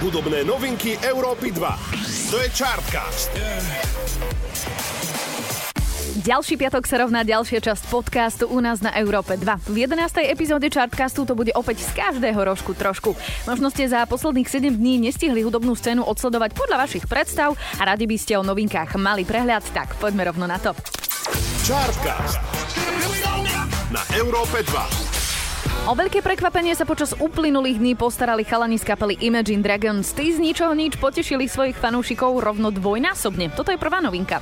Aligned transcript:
Hudobné 0.00 0.48
novinky 0.48 0.96
Európy 0.96 1.52
2. 1.52 2.32
To 2.32 2.40
je 2.40 2.48
Chartcast. 2.56 3.28
Ďalší 6.24 6.56
piatok 6.56 6.88
sa 6.88 7.04
rovná 7.04 7.20
ďalšia 7.20 7.60
časť 7.60 7.84
podcastu 7.92 8.48
u 8.48 8.64
nás 8.64 8.80
na 8.80 8.96
Európe 8.96 9.36
2. 9.36 9.44
V 9.68 9.76
11. 9.84 10.24
epizóde 10.24 10.72
Chartcastu 10.72 11.28
to 11.28 11.36
bude 11.36 11.52
opäť 11.52 11.84
z 11.84 11.92
každého 11.92 12.40
rožku 12.40 12.72
trošku. 12.72 13.12
Možno 13.44 13.68
ste 13.68 13.92
za 13.92 14.08
posledných 14.08 14.48
7 14.48 14.72
dní 14.72 15.04
nestihli 15.04 15.44
hudobnú 15.44 15.76
scénu 15.76 16.08
odsledovať 16.08 16.56
podľa 16.56 16.80
vašich 16.80 17.04
predstav 17.04 17.52
a 17.76 17.82
radi 17.84 18.08
by 18.08 18.16
ste 18.16 18.40
o 18.40 18.42
novinkách 18.42 18.96
mali 18.96 19.28
prehľad, 19.28 19.68
tak 19.76 20.00
poďme 20.00 20.32
rovno 20.32 20.48
na 20.48 20.56
to. 20.56 20.72
Chartcast 21.68 22.40
na 23.92 24.00
Európe 24.16 24.64
2. 24.64 25.09
O 25.90 25.98
veľké 25.98 26.22
prekvapenie 26.22 26.70
sa 26.78 26.86
počas 26.86 27.18
uplynulých 27.18 27.82
dní 27.82 27.98
postarali 27.98 28.46
chalani 28.46 28.78
z 28.78 28.86
kapely 28.86 29.18
Imagine 29.26 29.58
Dragons. 29.58 30.14
Tí 30.14 30.30
z 30.30 30.38
ničoho 30.38 30.70
nič 30.70 30.94
potešili 30.94 31.50
svojich 31.50 31.74
fanúšikov 31.74 32.38
rovno 32.38 32.70
dvojnásobne. 32.70 33.50
Toto 33.58 33.74
je 33.74 33.78
prvá 33.82 33.98
novinka. 33.98 34.38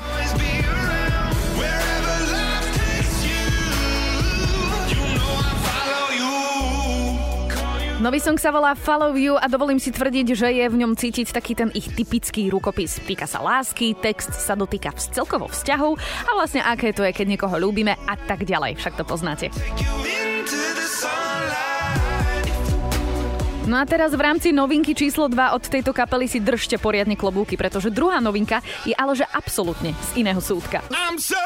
Nový 8.04 8.20
song 8.20 8.36
sa 8.36 8.52
volá 8.52 8.76
Follow 8.76 9.16
You 9.16 9.40
a 9.40 9.48
dovolím 9.48 9.80
si 9.80 9.88
tvrdiť, 9.88 10.36
že 10.36 10.52
je 10.52 10.68
v 10.68 10.76
ňom 10.84 11.00
cítiť 11.00 11.32
taký 11.32 11.56
ten 11.56 11.72
ich 11.72 11.88
typický 11.96 12.52
rukopis. 12.52 13.00
Týka 13.08 13.24
sa 13.24 13.40
lásky, 13.40 13.96
text 13.96 14.36
sa 14.36 14.52
dotýka 14.52 14.92
celkovo 15.00 15.48
vzťahov 15.48 15.96
a 16.28 16.30
vlastne 16.36 16.60
aké 16.60 16.92
to 16.92 17.08
je, 17.08 17.16
keď 17.16 17.24
niekoho 17.24 17.56
ľúbime 17.56 17.96
a 18.04 18.14
tak 18.28 18.44
ďalej. 18.44 18.76
Však 18.76 19.00
to 19.00 19.04
poznáte. 19.08 19.48
No 23.68 23.76
a 23.76 23.84
teraz 23.84 24.16
v 24.16 24.24
rámci 24.24 24.48
novinky 24.48 24.96
číslo 24.96 25.28
2 25.28 25.52
od 25.52 25.60
tejto 25.60 25.92
kapely 25.92 26.24
si 26.24 26.40
držte 26.40 26.80
poriadne 26.80 27.20
klobúky, 27.20 27.52
pretože 27.60 27.92
druhá 27.92 28.16
novinka 28.16 28.64
je 28.88 28.96
ale 28.96 29.12
že 29.12 29.28
absolútne 29.28 29.92
z 29.92 30.24
iného 30.24 30.40
súdka. 30.40 30.80
I'm 30.88 31.20
so 31.20 31.36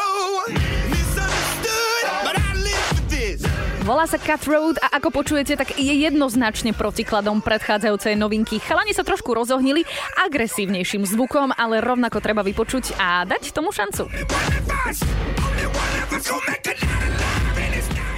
Volá 3.83 4.07
sa 4.07 4.15
Cut 4.15 4.47
Road 4.47 4.79
a 4.79 5.03
ako 5.03 5.11
počujete, 5.11 5.59
tak 5.59 5.75
je 5.75 5.91
jednoznačne 5.91 6.71
protikladom 6.71 7.43
predchádzajúcej 7.43 8.15
novinky. 8.15 8.63
Chalani 8.63 8.95
sa 8.95 9.03
trošku 9.03 9.35
rozohnili 9.35 9.83
agresívnejším 10.23 11.03
zvukom, 11.03 11.51
ale 11.51 11.83
rovnako 11.83 12.23
treba 12.23 12.47
vypočuť 12.47 12.95
a 13.03 13.27
dať 13.27 13.51
tomu 13.51 13.75
šancu. 13.75 14.07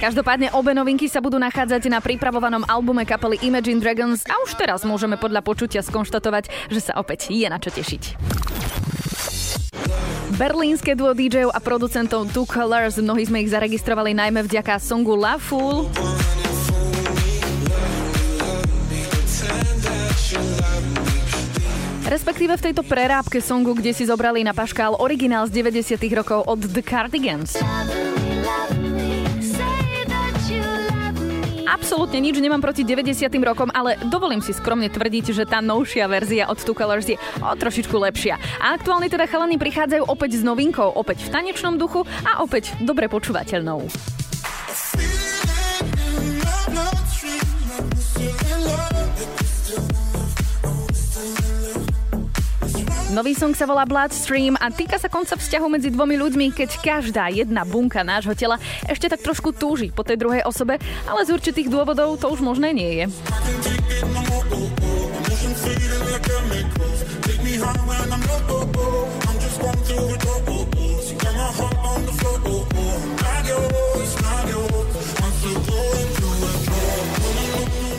Každopádne 0.05 0.53
obe 0.53 0.69
novinky 0.77 1.09
sa 1.09 1.17
budú 1.17 1.41
nachádzať 1.41 1.89
na 1.89 1.97
pripravovanom 1.97 2.61
albume 2.69 3.09
kapely 3.09 3.41
Imagine 3.41 3.81
Dragons 3.81 4.21
a 4.29 4.37
už 4.45 4.53
teraz 4.53 4.85
môžeme 4.85 5.17
podľa 5.17 5.41
počutia 5.41 5.81
skonštatovať, 5.81 6.69
že 6.69 6.77
sa 6.77 7.01
opäť 7.01 7.33
je 7.33 7.49
na 7.49 7.57
čo 7.57 7.73
tešiť. 7.73 8.13
Berlínske 10.37 10.93
duo 10.93 11.17
DJov 11.17 11.49
a 11.49 11.57
producentov 11.57 12.29
Two 12.29 12.45
Colors, 12.45 13.01
mnohí 13.01 13.25
sme 13.25 13.41
ich 13.41 13.49
zaregistrovali 13.49 14.13
najmä 14.13 14.45
vďaka 14.45 14.77
songu 14.77 15.17
La 15.17 15.41
Fool. 15.41 15.89
Respektíve 22.05 22.53
v 22.53 22.61
tejto 22.61 22.85
prerábke 22.85 23.41
songu, 23.41 23.73
kde 23.73 23.89
si 23.89 24.05
zobrali 24.05 24.45
na 24.45 24.53
paškál 24.53 25.01
originál 25.01 25.49
z 25.49 25.65
90 25.65 25.97
rokov 26.13 26.45
od 26.45 26.61
The 26.61 26.85
Cardigans. 26.85 27.57
Absolútne 31.67 32.21
nič 32.21 32.37
nemám 32.39 32.63
proti 32.63 32.87
90. 32.87 33.27
rokom, 33.43 33.69
ale 33.73 33.99
dovolím 34.07 34.39
si 34.39 34.55
skromne 34.55 34.87
tvrdiť, 34.87 35.35
že 35.35 35.43
tá 35.43 35.59
novšia 35.59 36.07
verzia 36.07 36.47
od 36.47 36.57
Two 36.61 36.77
Colors 36.77 37.09
je 37.09 37.17
o 37.41 37.53
trošičku 37.53 37.93
lepšia. 37.93 38.39
A 38.61 38.77
aktuálne 38.77 39.11
teda 39.11 39.27
chalani 39.27 39.59
prichádzajú 39.59 40.07
opäť 40.07 40.39
s 40.39 40.43
novinkou, 40.45 40.95
opäť 40.95 41.27
v 41.27 41.33
tanečnom 41.33 41.75
duchu 41.75 42.07
a 42.23 42.41
opäť 42.41 42.71
dobre 42.79 43.11
počúvateľnou. 43.11 44.14
Nový 53.15 53.31
song 53.31 53.55
sa 53.55 53.63
volá 53.63 53.87
Bloodstream 53.87 54.59
a 54.59 54.67
týka 54.67 54.99
sa 54.99 55.07
konca 55.07 55.39
vzťahu 55.39 55.71
medzi 55.71 55.87
dvomi 55.87 56.19
ľuďmi, 56.19 56.51
keď 56.51 56.83
každá 56.83 57.31
jedna 57.31 57.63
bunka 57.63 58.03
nášho 58.03 58.35
tela 58.35 58.59
ešte 58.91 59.07
tak 59.07 59.23
trošku 59.23 59.55
túži 59.55 59.87
po 59.87 60.03
tej 60.03 60.19
druhej 60.19 60.43
osobe, 60.43 60.75
ale 61.07 61.23
z 61.23 61.31
určitých 61.31 61.71
dôvodov 61.71 62.19
to 62.19 62.27
už 62.27 62.43
možné 62.43 62.75
nie 62.75 62.91
je. 62.99 63.05
Take 67.23 67.39
me 67.39 67.55
high 67.55 67.87
when 67.87 68.05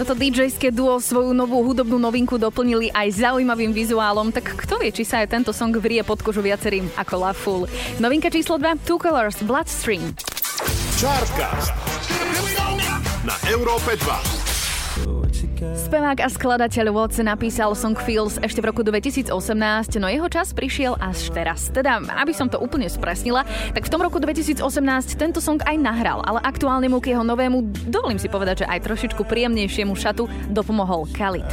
Toto 0.07 0.23
DJ-ské 0.23 0.71
duo 0.71 1.03
svoju 1.03 1.35
novú 1.35 1.67
hudobnú 1.67 1.99
novinku 1.99 2.39
doplnili 2.39 2.95
aj 2.95 3.27
zaujímavým 3.27 3.75
vizuálom, 3.75 4.31
tak 4.31 4.55
kto 4.55 4.79
vie, 4.79 4.95
či 4.95 5.03
sa 5.03 5.27
aj 5.27 5.35
tento 5.35 5.51
song 5.51 5.75
vrie 5.83 5.99
pod 6.07 6.23
kožu 6.23 6.47
viacerým 6.47 6.87
ako 6.95 7.15
Love 7.27 7.35
Fool. 7.43 7.63
Novinka 7.99 8.31
číslo 8.31 8.55
2, 8.55 8.87
Two 8.87 9.03
Colors, 9.03 9.43
Bloodstream. 9.43 10.15
Chartcast 10.95 11.75
na 13.27 13.35
Európe 13.51 13.99
2. 13.99 14.36
Spevák 15.57 16.21
a 16.21 16.29
skladateľ 16.29 16.93
Watts 16.93 17.17
napísal 17.25 17.73
song 17.73 17.97
Feels 17.97 18.37
ešte 18.45 18.61
v 18.61 18.69
roku 18.69 18.85
2018, 18.85 19.33
no 19.97 20.05
jeho 20.05 20.29
čas 20.29 20.53
prišiel 20.53 21.01
až 21.01 21.33
teraz. 21.33 21.73
Teda, 21.73 21.97
aby 22.21 22.37
som 22.37 22.53
to 22.53 22.61
úplne 22.61 22.85
spresnila, 22.93 23.41
tak 23.73 23.89
v 23.89 23.93
tom 23.93 24.05
roku 24.05 24.21
2018 24.21 24.61
tento 25.17 25.41
song 25.41 25.57
aj 25.65 25.77
nahral, 25.81 26.21
ale 26.29 26.45
aktuálne 26.45 26.93
mu 26.93 27.01
k 27.01 27.17
jeho 27.17 27.25
novému, 27.25 27.89
dovolím 27.89 28.21
si 28.21 28.29
povedať, 28.29 28.65
že 28.65 28.69
aj 28.69 28.85
trošičku 28.85 29.25
príjemnejšiemu 29.25 29.97
šatu 29.97 30.29
dopomohol 30.53 31.09
Khalid. 31.17 31.49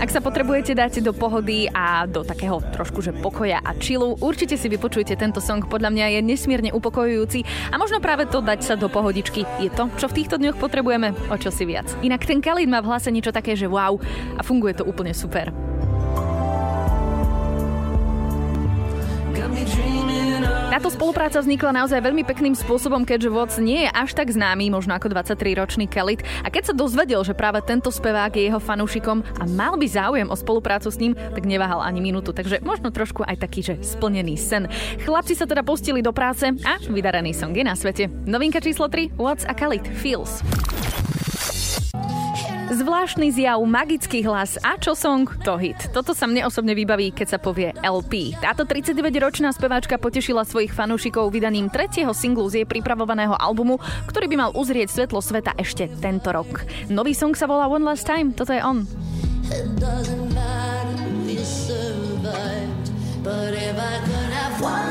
Ak 0.00 0.08
sa 0.08 0.24
potrebujete 0.24 0.72
dať 0.72 1.04
do 1.04 1.12
pohody 1.12 1.68
a 1.68 2.08
do 2.08 2.24
takého 2.24 2.64
trošku 2.72 3.04
že 3.04 3.12
pokoja 3.12 3.60
a 3.60 3.76
chillu, 3.76 4.16
určite 4.24 4.56
si 4.56 4.72
vypočujte 4.72 5.12
tento 5.12 5.44
song, 5.44 5.60
podľa 5.68 5.92
mňa 5.92 6.06
je 6.16 6.20
nesmierne 6.24 6.70
upokojujúci 6.72 7.44
a 7.68 7.76
možno 7.76 8.00
práve 8.00 8.24
to 8.24 8.40
dať 8.40 8.64
sa 8.64 8.74
do 8.80 8.88
pohodičky 8.88 9.44
je 9.60 9.68
to, 9.68 9.92
čo 10.00 10.08
v 10.08 10.16
týchto 10.16 10.40
dňoch 10.40 10.56
potrebujeme 10.56 11.12
o 11.28 11.36
čosi 11.36 11.68
viac. 11.68 11.92
Inak 12.00 12.24
ten 12.24 12.40
Khalid 12.40 12.72
má 12.72 12.80
v 12.80 12.88
hlase 12.88 13.12
niečo 13.12 13.28
také, 13.28 13.52
že 13.52 13.68
wow 13.68 14.00
a 14.34 14.42
funguje 14.42 14.80
to 14.80 14.88
úplne 14.88 15.12
super. 15.12 15.69
Táto 20.70 20.86
spolupráca 20.86 21.42
vznikla 21.42 21.82
naozaj 21.82 21.98
veľmi 21.98 22.22
pekným 22.22 22.54
spôsobom, 22.54 23.02
keďže 23.02 23.34
Voc 23.34 23.50
nie 23.58 23.82
je 23.82 23.90
až 23.90 24.14
tak 24.14 24.30
známy, 24.30 24.70
možno 24.70 24.94
ako 24.94 25.10
23-ročný 25.10 25.90
Khalid. 25.90 26.22
A 26.46 26.48
keď 26.48 26.70
sa 26.70 26.74
dozvedel, 26.78 27.18
že 27.26 27.34
práve 27.34 27.58
tento 27.66 27.90
spevák 27.90 28.30
je 28.30 28.46
jeho 28.46 28.62
fanúšikom 28.62 29.18
a 29.42 29.50
mal 29.50 29.74
by 29.74 29.86
záujem 29.90 30.30
o 30.30 30.36
spoluprácu 30.38 30.86
s 30.94 31.00
ním, 31.02 31.18
tak 31.18 31.42
neváhal 31.42 31.82
ani 31.82 31.98
minútu. 31.98 32.30
Takže 32.30 32.62
možno 32.62 32.94
trošku 32.94 33.26
aj 33.26 33.42
taký, 33.42 33.66
že 33.66 33.82
splnený 33.82 34.38
sen. 34.38 34.70
Chlapci 35.02 35.34
sa 35.34 35.50
teda 35.50 35.66
pustili 35.66 36.06
do 36.06 36.14
práce 36.14 36.46
a 36.46 36.78
vydarený 36.86 37.34
song 37.34 37.50
je 37.50 37.66
na 37.66 37.74
svete. 37.74 38.06
Novinka 38.30 38.62
číslo 38.62 38.86
3, 38.86 39.18
What's 39.18 39.42
a 39.50 39.58
Khalid 39.58 39.82
Feels. 39.98 40.38
Zvláštny 42.70 43.34
zjav, 43.34 43.58
magický 43.66 44.22
hlas 44.22 44.54
a 44.62 44.78
čo 44.78 44.94
song, 44.94 45.26
to 45.42 45.58
hit. 45.58 45.90
Toto 45.90 46.14
sa 46.14 46.30
mne 46.30 46.46
osobne 46.46 46.70
vybaví, 46.78 47.10
keď 47.10 47.34
sa 47.34 47.38
povie 47.42 47.74
LP. 47.82 48.38
Táto 48.38 48.62
39-ročná 48.62 49.50
speváčka 49.50 49.98
potešila 49.98 50.46
svojich 50.46 50.70
fanúšikov 50.70 51.34
vydaním 51.34 51.66
tretieho 51.66 52.14
singlu 52.14 52.46
z 52.46 52.62
jej 52.62 52.66
pripravovaného 52.70 53.34
albumu, 53.34 53.82
ktorý 54.06 54.30
by 54.30 54.36
mal 54.38 54.50
uzrieť 54.54 54.86
svetlo 54.86 55.18
sveta 55.18 55.58
ešte 55.58 55.90
tento 55.98 56.30
rok. 56.30 56.62
Nový 56.86 57.10
song 57.10 57.34
sa 57.34 57.50
volá 57.50 57.66
One 57.66 57.82
Last 57.82 58.06
Time, 58.06 58.30
toto 58.30 58.54
je 58.54 58.62
on. 58.62 58.86
But 63.20 64.89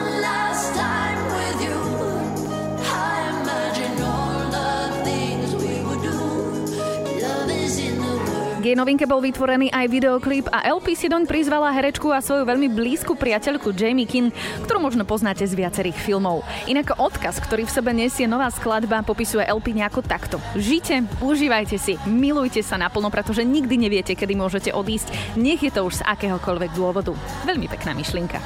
jej 8.69 8.77
novinke 8.77 9.09
bol 9.09 9.17
vytvorený 9.17 9.73
aj 9.73 9.89
videoklip 9.89 10.45
a 10.53 10.61
LP 10.69 10.93
si 10.93 11.09
doň 11.09 11.25
prizvala 11.25 11.73
herečku 11.73 12.13
a 12.13 12.21
svoju 12.21 12.45
veľmi 12.45 12.69
blízku 12.69 13.17
priateľku 13.17 13.73
Jamie 13.73 14.05
Kin, 14.05 14.29
ktorú 14.61 14.77
možno 14.77 15.09
poznáte 15.09 15.41
z 15.41 15.57
viacerých 15.57 15.97
filmov. 15.97 16.45
Inak 16.69 17.01
odkaz, 17.01 17.41
ktorý 17.41 17.65
v 17.65 17.73
sebe 17.73 17.89
nesie 17.97 18.29
nová 18.29 18.45
skladba, 18.53 19.01
popisuje 19.01 19.41
LP 19.41 19.73
nejako 19.73 20.05
takto. 20.05 20.37
Žite, 20.53 21.01
užívajte 21.17 21.81
si, 21.81 21.97
milujte 22.05 22.61
sa 22.61 22.77
naplno, 22.77 23.09
pretože 23.09 23.41
nikdy 23.41 23.73
neviete, 23.73 24.13
kedy 24.13 24.37
môžete 24.37 24.69
odísť, 24.69 25.33
nech 25.33 25.65
je 25.65 25.73
to 25.73 25.81
už 25.81 26.05
z 26.05 26.05
akéhokoľvek 26.05 26.69
dôvodu. 26.77 27.17
Veľmi 27.49 27.65
pekná 27.65 27.97
myšlienka. 27.97 28.37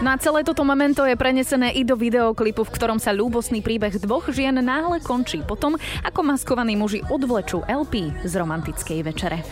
No 0.00 0.08
a 0.08 0.16
celé 0.16 0.40
toto 0.48 0.64
momento 0.64 1.04
je 1.04 1.12
prenesené 1.12 1.76
i 1.76 1.84
do 1.84 1.92
videoklipu, 1.92 2.64
v 2.64 2.72
ktorom 2.72 2.96
sa 2.96 3.12
ľúbosný 3.12 3.60
príbeh 3.60 4.00
dvoch 4.00 4.32
žien 4.32 4.56
náhle 4.56 4.96
končí 5.04 5.44
potom, 5.44 5.76
ako 6.00 6.20
maskovaní 6.24 6.72
muži 6.72 7.04
odvlečú 7.12 7.60
LP 7.68 8.08
z 8.24 8.32
romantickej 8.40 9.04
večere. 9.04 9.44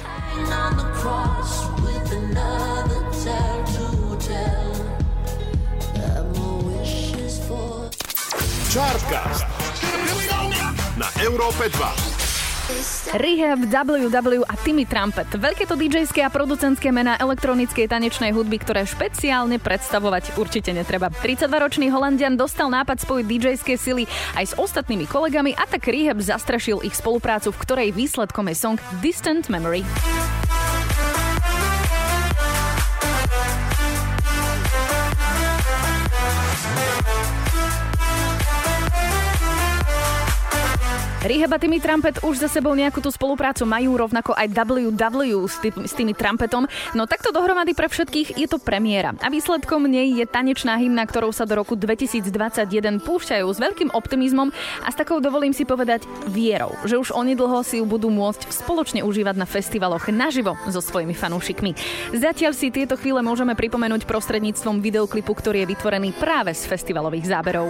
Chartcast 8.73 9.45
na 10.97 11.09
Európe 11.21 11.69
2. 11.69 12.18
Rehab, 13.17 13.65
WW 13.65 14.44
a 14.44 14.55
Timmy 14.61 14.85
Trumpet. 14.85 15.25
Veľké 15.32 15.65
to 15.65 15.73
DJské 15.73 16.20
a 16.20 16.29
producentské 16.29 16.93
mená 16.93 17.17
elektronickej 17.17 17.88
tanečnej 17.88 18.37
hudby, 18.37 18.61
ktoré 18.61 18.85
špeciálne 18.85 19.56
predstavovať 19.56 20.37
určite 20.37 20.76
netreba. 20.76 21.09
32-ročný 21.09 21.88
Holandian 21.88 22.37
dostal 22.37 22.69
nápad 22.69 23.00
spojiť 23.00 23.25
DJské 23.25 23.75
sily 23.81 24.05
aj 24.37 24.53
s 24.53 24.55
ostatnými 24.61 25.09
kolegami 25.09 25.56
a 25.56 25.65
tak 25.65 25.88
Rehab 25.88 26.20
zastrašil 26.20 26.85
ich 26.85 26.93
spoluprácu, 26.93 27.56
v 27.56 27.61
ktorej 27.65 27.88
výsledkom 27.97 28.53
je 28.53 28.56
song 28.61 28.76
Distant 29.00 29.49
Memory. 29.49 29.81
Rehab 41.28 41.52
a 41.52 41.60
Timmy 41.60 41.76
Trumpet 41.76 42.25
už 42.25 42.40
za 42.40 42.48
sebou 42.48 42.72
nejakú 42.72 43.04
tú 43.04 43.12
spoluprácu 43.12 43.69
majú, 43.69 44.00
rovnako 44.00 44.32
aj 44.32 44.48
WW 44.48 45.44
s, 45.44 45.60
tý, 45.60 45.69
s 45.76 45.92
tými 45.92 46.16
Trumpetom. 46.16 46.64
No 46.96 47.04
takto 47.04 47.36
dohromady 47.36 47.76
pre 47.76 47.84
všetkých 47.84 48.40
je 48.40 48.48
to 48.48 48.56
premiéra. 48.56 49.12
A 49.20 49.28
výsledkom 49.28 49.84
nej 49.84 50.08
je 50.16 50.25
tanečná 50.25 50.80
hymna, 50.80 51.04
ktorou 51.04 51.28
sa 51.28 51.44
do 51.44 51.60
roku 51.60 51.76
2021 51.76 53.04
púšťajú 53.04 53.44
s 53.44 53.60
veľkým 53.60 53.92
optimizmom 53.92 54.48
a 54.80 54.88
s 54.88 54.96
takou 54.96 55.20
dovolím 55.20 55.52
si 55.52 55.69
povedať 55.69 56.08
vierou, 56.32 56.72
že 56.88 56.96
už 56.96 57.12
onedlho 57.12 57.60
si 57.60 57.76
ju 57.76 57.84
budú 57.84 58.08
môcť 58.08 58.48
spoločne 58.48 59.04
užívať 59.04 59.36
na 59.36 59.44
festivaloch 59.44 60.08
naživo 60.08 60.56
so 60.64 60.80
svojimi 60.80 61.12
fanúšikmi. 61.12 61.76
Zatiaľ 62.16 62.56
si 62.56 62.72
tieto 62.72 62.96
chvíle 62.96 63.20
môžeme 63.20 63.52
pripomenúť 63.52 64.08
prostredníctvom 64.08 64.80
videoklipu, 64.80 65.36
ktorý 65.36 65.69
je 65.69 65.76
vytvorený 65.76 66.16
práve 66.16 66.56
z 66.56 66.64
festivalových 66.64 67.28
záberov. 67.36 67.69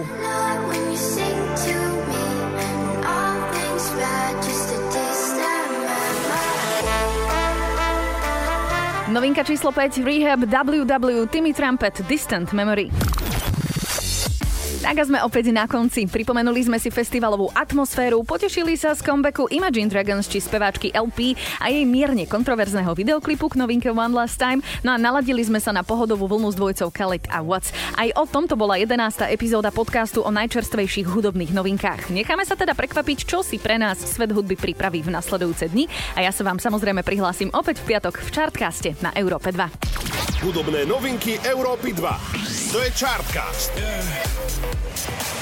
Novinka 9.09 9.41
číslo 9.43 9.71
5 9.73 10.05
Rehab 10.05 10.45
WW 10.45 11.25
Timmy 11.33 11.53
Trumpet 11.53 12.05
Distant 12.05 12.53
Memory. 12.53 12.89
Tak 14.79 14.95
a 14.95 15.03
sme 15.03 15.19
opäť 15.27 15.51
na 15.51 15.67
konci. 15.67 16.07
Pripomenuli 16.07 16.63
sme 16.63 16.79
si 16.79 16.87
festivalovú 16.87 17.51
atmosféru, 17.51 18.23
potešili 18.23 18.79
sa 18.79 18.95
z 18.95 19.03
comebacku 19.03 19.51
Imagine 19.51 19.91
Dragons 19.91 20.23
či 20.23 20.39
speváčky 20.39 20.95
LP 20.95 21.35
a 21.59 21.67
jej 21.67 21.83
mierne 21.83 22.23
kontroverzného 22.23 22.95
videoklipu 22.95 23.51
k 23.51 23.59
novinke 23.59 23.91
One 23.91 24.15
Last 24.15 24.39
Time. 24.39 24.63
No 24.87 24.95
a 24.95 24.97
naladili 24.97 25.43
sme 25.43 25.59
sa 25.59 25.75
na 25.75 25.83
pohodovú 25.83 26.31
vlnu 26.31 26.55
s 26.55 26.55
dvojcov 26.55 26.95
Khaled 26.95 27.27
a 27.27 27.43
Watts. 27.43 27.75
Aj 27.99 28.07
o 28.15 28.23
tomto 28.23 28.55
bola 28.55 28.79
11. 28.79 29.27
epizóda 29.27 29.67
podcastu 29.67 30.23
o 30.23 30.31
najčerstvejších 30.31 31.11
hudobných 31.11 31.51
novinkách. 31.51 32.15
Necháme 32.15 32.47
sa 32.47 32.55
teda 32.55 32.71
prekvapiť, 32.71 33.27
čo 33.27 33.43
si 33.43 33.59
pre 33.59 33.75
nás 33.75 33.99
svet 33.99 34.31
hudby 34.31 34.55
pripraví 34.55 35.03
v 35.03 35.11
nasledujúce 35.11 35.67
dni 35.75 35.91
a 36.15 36.23
ja 36.23 36.31
sa 36.31 36.47
vám 36.47 36.55
samozrejme 36.55 37.03
prihlásim 37.03 37.51
opäť 37.51 37.83
v 37.83 37.93
piatok 37.93 38.23
v 38.23 38.29
Chartcaste 38.31 38.95
na 39.03 39.11
Európe 39.11 39.51
2. 39.51 40.08
Hudobné 40.39 40.87
novinky 40.87 41.35
Európy 41.43 41.91
2. 41.91 42.71
To 42.71 42.79
je 42.79 42.89
Chartcast. 42.95 43.75
Yeah. 43.75 45.38